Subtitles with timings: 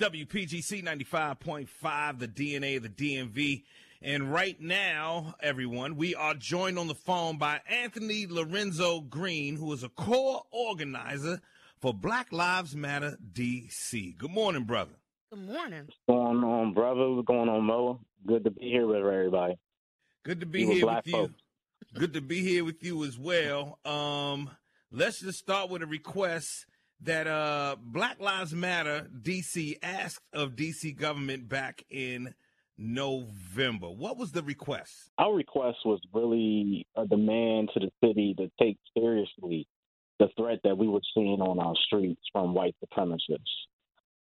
[0.00, 3.64] WPGC 95.5, the DNA of the DMV.
[4.00, 9.70] And right now, everyone, we are joined on the phone by Anthony Lorenzo Green, who
[9.74, 11.42] is a core organizer
[11.82, 14.16] for Black Lives Matter DC.
[14.16, 14.94] Good morning, brother.
[15.28, 15.82] Good morning.
[15.84, 17.10] What's going on, brother?
[17.10, 18.00] What's going on, Mo?
[18.26, 19.58] Good to be here with everybody.
[20.24, 21.12] Good to be You here with you.
[21.12, 21.34] folks.
[21.92, 23.78] Good to be here with you as well.
[23.84, 24.48] Um,
[24.90, 26.64] let's just start with a request
[27.02, 32.34] that uh, Black Lives Matter DC asked of DC government back in
[32.76, 33.88] November.
[33.88, 35.10] What was the request?
[35.18, 39.66] Our request was really a demand to the city to take seriously
[40.18, 43.38] the threat that we were seeing on our streets from white supremacists.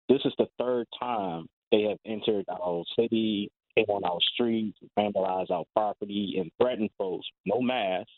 [0.09, 5.51] This is the third time they have entered our city, came on our streets, vandalized
[5.51, 8.09] our property, and threatened folks, no mask,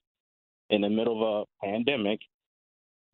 [0.70, 2.20] in the middle of a pandemic,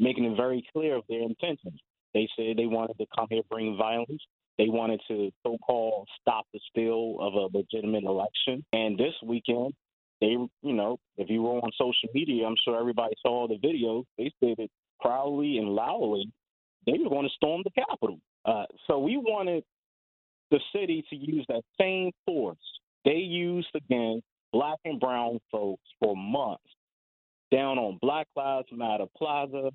[0.03, 1.81] making it very clear of their intentions.
[2.13, 4.23] They said they wanted to come here bring violence.
[4.59, 8.63] They wanted to so called stop the steal of a legitimate election.
[8.75, 9.73] And this weekend,
[10.21, 14.05] they, you know, if you were on social media, I'm sure everybody saw the videos.
[14.19, 14.69] They stated
[15.01, 16.31] proudly and loudly
[16.85, 18.19] they were going to storm the Capitol.
[18.45, 19.65] Uh, so we wanted
[20.51, 22.59] the city to use that same force
[23.05, 26.63] they used against black and brown folks for months
[27.51, 29.71] down on Black Lives Matter Plaza,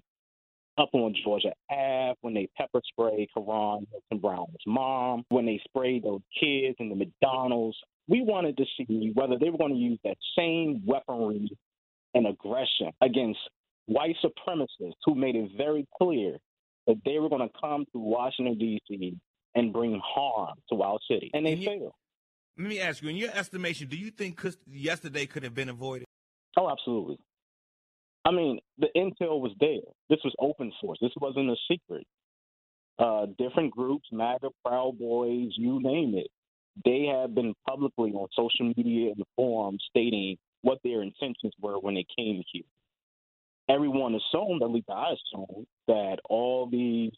[0.78, 6.22] up on Georgia Ave, when they pepper sprayed Karon Hylton-Brown's mom, when they sprayed those
[6.40, 7.78] kids in the McDonald's.
[8.08, 11.50] We wanted to see whether they were going to use that same weaponry
[12.14, 13.40] and aggression against
[13.88, 16.38] white supremacists who made it very clear
[16.88, 19.18] that they were going to come to Washington, D.C.
[19.56, 21.30] and bring harm to our city.
[21.34, 21.92] And they And you- failed.
[22.58, 26.06] Let me ask you, in your estimation, do you think yesterday could have been avoided?
[26.58, 27.18] Oh, absolutely.
[28.28, 29.88] I mean, the intel was there.
[30.10, 30.98] This was open source.
[31.02, 32.06] This wasn't a secret.
[33.00, 36.28] Uh, different groups, MAGA, Proud Boys, you name it,
[36.84, 41.96] they have been publicly on social media and forums stating what their intentions were when
[41.96, 42.64] they came here.
[43.70, 47.12] Everyone assumed, at least I assumed, that all these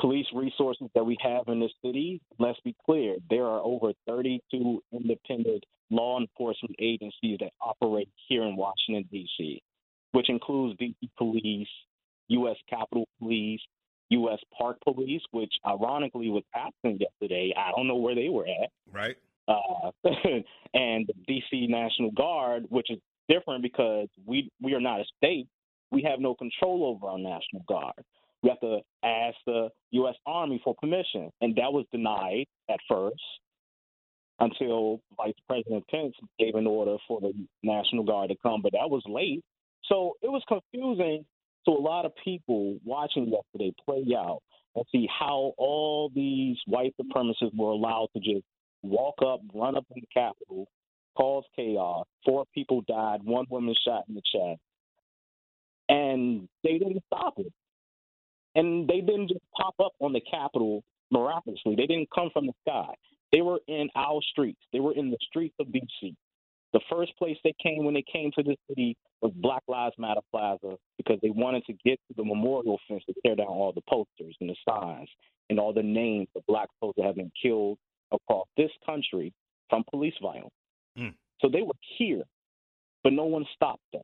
[0.00, 4.82] police resources that we have in this city, let's be clear, there are over 32
[4.92, 9.60] independent law enforcement agencies that operate here in Washington, D.C.,
[10.12, 11.10] which includes D.C.
[11.16, 11.68] Police,
[12.28, 12.56] U.S.
[12.68, 13.60] Capitol Police,
[14.10, 14.38] U.S.
[14.56, 17.52] Park Police, which ironically was absent yesterday.
[17.56, 18.70] I don't know where they were at.
[18.92, 19.16] Right.
[19.48, 19.90] Uh,
[20.74, 21.66] and the D.C.
[21.68, 25.46] National Guard, which is different because we we are not a state.
[25.90, 28.04] We have no control over our National Guard.
[28.42, 30.14] We have to ask the U.S.
[30.26, 33.20] Army for permission, and that was denied at first
[34.40, 37.32] until Vice President Pence gave an order for the
[37.62, 39.42] National Guard to come, but that was late.
[39.88, 41.24] So it was confusing
[41.66, 44.40] to a lot of people watching yesterday play out
[44.74, 48.44] and see how all these white supremacists were allowed to just
[48.82, 50.68] walk up, run up in the Capitol,
[51.16, 52.06] cause chaos.
[52.24, 54.60] Four people died, one woman shot in the chest.
[55.88, 57.52] And they didn't stop it.
[58.54, 61.74] And they didn't just pop up on the Capitol miraculously.
[61.76, 62.94] They didn't come from the sky.
[63.32, 64.60] They were in our streets.
[64.72, 66.14] They were in the streets of D.C.
[66.72, 70.20] The first place they came when they came to the city was Black Lives Matter
[70.30, 73.82] Plaza because they wanted to get to the memorial fence to tear down all the
[73.88, 75.08] posters and the signs
[75.48, 77.78] and all the names of black folks that have been killed
[78.12, 79.32] across this country
[79.68, 80.50] from police violence.
[80.98, 81.14] Mm.
[81.40, 82.22] So they were here,
[83.02, 84.02] but no one stopped them.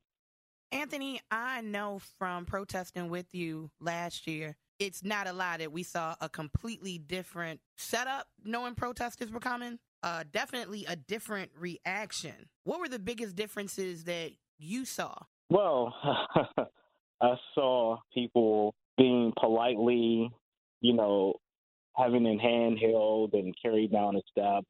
[0.72, 5.82] Anthony, I know from protesting with you last year, it's not a lie that we
[5.82, 9.78] saw a completely different setup knowing protesters were coming.
[10.02, 12.48] Uh, definitely a different reaction.
[12.64, 15.14] What were the biggest differences that you saw?
[15.48, 15.94] Well,
[17.20, 20.30] I saw people being politely,
[20.80, 21.34] you know,
[21.96, 24.66] having in hand held and carried down the steps,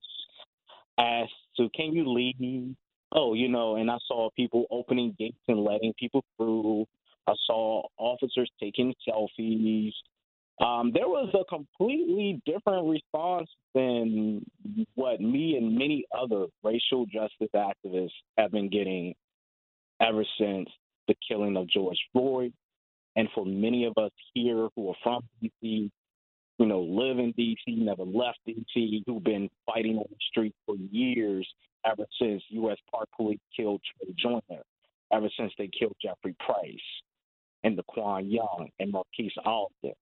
[0.99, 2.39] asked to, can you leave?
[2.39, 2.77] Me?
[3.13, 6.87] Oh, you know, and I saw people opening gates and letting people through.
[7.27, 9.93] I saw officers taking selfies.
[10.61, 14.45] Um, there was a completely different response than
[14.95, 19.15] what me and many other racial justice activists have been getting
[20.01, 20.69] ever since
[21.09, 22.53] the killing of George Floyd.
[23.17, 25.91] And for many of us here who are from DC,
[26.59, 30.77] you know, live in DC, never left DC, who've been fighting on the street for
[30.91, 31.47] years
[31.85, 32.77] ever since U.S.
[32.91, 34.63] Park Police killed Trey Joyner,
[35.13, 36.77] ever since they killed Jeffrey Price
[37.63, 39.95] and D'Quan Young and Marquise Alden.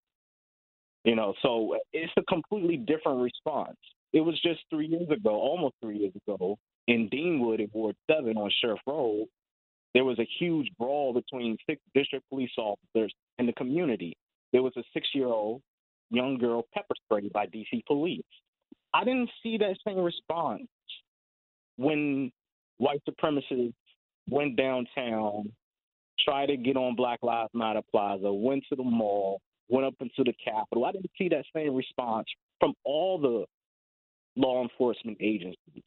[1.05, 3.77] You know, so it's a completely different response.
[4.13, 6.57] It was just three years ago, almost three years ago,
[6.89, 9.27] in Deanwood at Ward 7 on Sheriff Road,
[9.95, 14.17] there was a huge brawl between six district police officers and the community.
[14.53, 15.63] There was a six year old
[16.11, 18.23] young girl pepper sprayed by DC police.
[18.93, 20.69] I didn't see that same response
[21.77, 22.31] when
[22.79, 23.75] white supremacists
[24.29, 25.53] went downtown,
[26.25, 30.25] tried to get on Black Lives Matter Plaza, went to the mall, went up into
[30.25, 30.85] the Capitol.
[30.85, 32.27] I didn't see that same response
[32.61, 33.45] from all the
[34.41, 35.83] law enforcement agencies.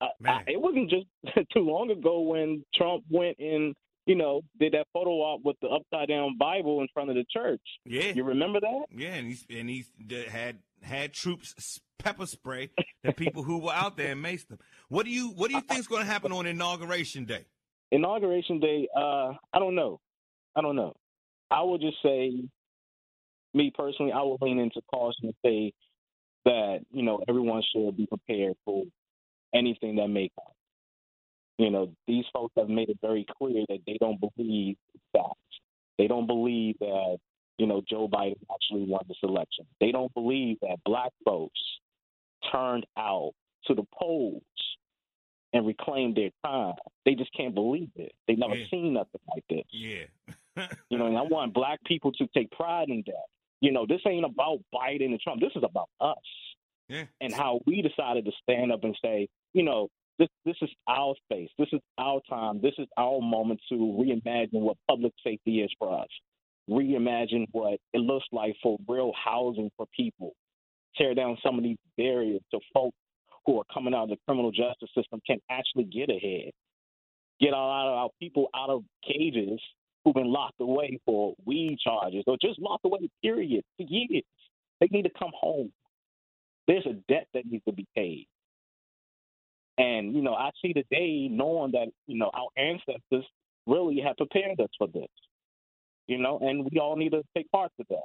[0.00, 1.06] I, I, it wasn't just
[1.52, 3.74] too long ago when Trump went and
[4.06, 7.24] you know did that photo op with the upside down Bible in front of the
[7.30, 7.62] church.
[7.84, 8.84] Yeah, you remember that?
[8.94, 9.84] Yeah, and he's and he
[10.28, 12.70] had had troops pepper spray
[13.02, 14.58] the people who were out there and maced them.
[14.88, 17.44] What do you what do you think is going to happen on inauguration day?
[17.92, 20.00] Inauguration day, uh, I don't know.
[20.56, 20.94] I don't know.
[21.50, 22.32] I will just say,
[23.54, 25.72] me personally, I will lean into caution and say
[26.44, 28.84] that you know everyone should be prepared for
[29.54, 30.52] anything that may come.
[31.58, 34.76] You know, these folks have made it very clear that they don't believe
[35.14, 35.36] that.
[35.98, 37.18] They don't believe that,
[37.56, 39.66] you know, Joe Biden actually won this election.
[39.80, 41.58] They don't believe that black folks
[42.52, 43.32] turned out
[43.66, 44.42] to the polls
[45.54, 46.74] and reclaimed their time.
[47.06, 48.12] They just can't believe it.
[48.28, 48.66] They've never yeah.
[48.70, 49.64] seen nothing like this.
[49.70, 50.66] Yeah.
[50.90, 53.26] you know, and I want black people to take pride in that.
[53.60, 55.40] You know, this ain't about Biden and Trump.
[55.40, 56.16] This is about us
[56.88, 57.04] yeah.
[57.20, 59.88] and how we decided to stand up and say, you know,
[60.18, 64.60] this this is our space, this is our time, this is our moment to reimagine
[64.60, 66.08] what public safety is for us,
[66.70, 70.32] reimagine what it looks like for real housing for people,
[70.96, 72.96] tear down some of these barriers so folks
[73.44, 76.50] who are coming out of the criminal justice system can actually get ahead,
[77.40, 79.60] get all out of our people out of cages
[80.04, 84.22] who've been locked away for weed charges or just locked away, period, for years.
[84.80, 85.72] They need to come home.
[86.66, 88.26] There's a debt that needs to be paid.
[89.78, 93.24] And, you know, I see today knowing that, you know, our ancestors
[93.66, 95.08] really have prepared us for this,
[96.06, 98.04] you know, and we all need to take part in that.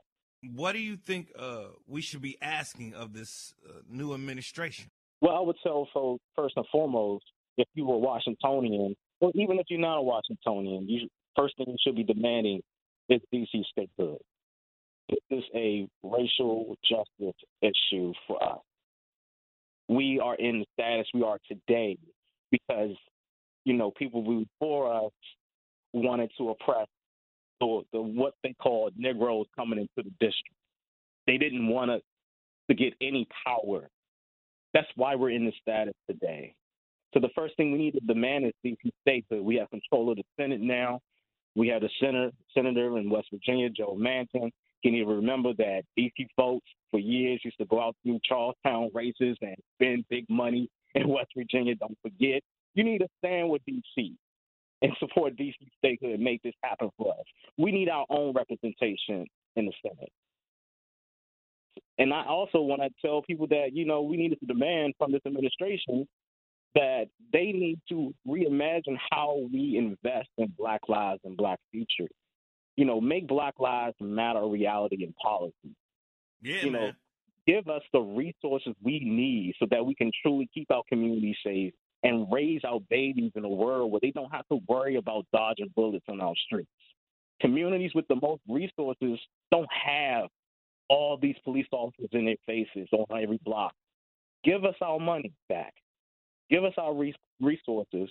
[0.53, 4.89] What do you think uh, we should be asking of this uh, new administration?
[5.21, 7.23] Well, I would tell so first and foremost,
[7.57, 11.77] if you were Washingtonian, or even if you're not a Washingtonian, you first thing you
[11.85, 12.61] should be demanding
[13.07, 14.17] is DC statehood.
[15.11, 18.59] This is a racial justice issue for us.
[19.89, 21.97] We are in the status we are today
[22.49, 22.95] because,
[23.65, 25.11] you know, people before us
[25.91, 26.87] wanted to oppress
[27.59, 30.55] the, the what they called Negroes coming into the district.
[31.27, 31.99] They didn't want to,
[32.69, 33.89] to get any power.
[34.73, 36.55] That's why we're in the status today.
[37.13, 39.41] So the first thing we need to demand is DC statehood.
[39.43, 41.01] We have control of the Senate now.
[41.55, 44.51] We have the senator, senator in West Virginia, Joe Manchin.
[44.83, 48.89] Can you remember that DC folks for years used to go out through Charles Town
[48.93, 51.75] races and spend big money in West Virginia?
[51.75, 52.41] Don't forget.
[52.73, 54.15] You need to stand with DC
[54.81, 57.25] and support DC statehood and make this happen for us.
[57.57, 60.11] We need our own representation in the Senate.
[61.97, 65.11] And I also want to tell people that, you know, we need to demand from
[65.11, 66.07] this administration
[66.73, 72.09] that they need to reimagine how we invest in Black lives and Black futures
[72.75, 75.75] you know, make Black Lives Matter a reality in policy.
[76.41, 76.81] Yeah, you man.
[76.81, 76.91] know,
[77.47, 81.73] give us the resources we need so that we can truly keep our community safe
[82.03, 85.71] and raise our babies in a world where they don't have to worry about dodging
[85.75, 86.69] bullets on our streets.
[87.39, 89.19] Communities with the most resources
[89.51, 90.29] don't have
[90.89, 93.73] all these police officers in their faces on every block.
[94.43, 95.73] Give us our money back.
[96.49, 96.93] Give us our
[97.39, 98.09] resources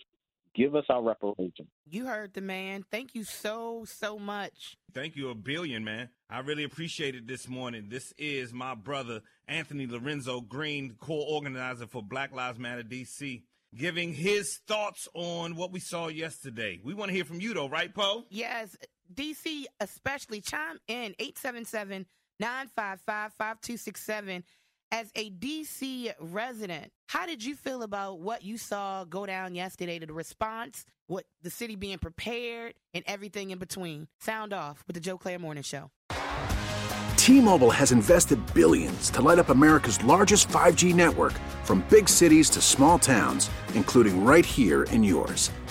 [0.55, 1.69] Give us our reparations.
[1.89, 2.85] You heard the man.
[2.91, 4.77] Thank you so, so much.
[4.93, 6.09] Thank you a billion, man.
[6.29, 7.87] I really appreciate it this morning.
[7.89, 13.43] This is my brother, Anthony Lorenzo Green, co-organizer for Black Lives Matter DC,
[13.77, 16.81] giving his thoughts on what we saw yesterday.
[16.83, 18.25] We want to hear from you, though, right, Poe?
[18.29, 18.77] Yes.
[19.15, 22.07] DC, especially, chime in 877
[22.41, 24.45] 955 5267
[24.93, 29.99] as a DC resident, how did you feel about what you saw go down yesterday
[29.99, 34.09] to the response, what the city being prepared, and everything in between?
[34.21, 35.91] Sound off with the Joe Clair Morning Show.
[37.17, 42.61] T-Mobile has invested billions to light up America's largest 5G network from big cities to
[42.61, 45.51] small towns, including right here in yours.